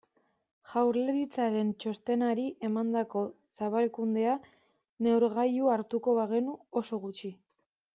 Jaurlaritzaren 0.69 1.69
txostenari 1.83 2.47
emandako 2.71 3.23
zabalkundea 3.61 4.35
neurgailu 5.09 5.75
hartuko 5.79 6.19
bagenu, 6.25 6.61
oso 6.85 7.07
gutxi. 7.09 7.37